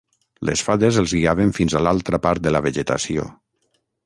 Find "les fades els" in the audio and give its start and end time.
0.49-1.13